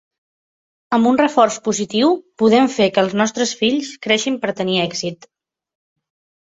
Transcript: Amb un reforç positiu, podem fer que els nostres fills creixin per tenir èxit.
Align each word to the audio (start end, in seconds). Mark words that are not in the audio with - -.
Amb 0.97 1.09
un 1.09 1.19
reforç 1.21 1.59
positiu, 1.67 2.15
podem 2.43 2.73
fer 2.79 2.89
que 2.97 3.05
els 3.07 3.15
nostres 3.23 3.55
fills 3.63 3.93
creixin 4.09 4.43
per 4.47 4.57
tenir 4.63 4.83
èxit. 4.91 5.35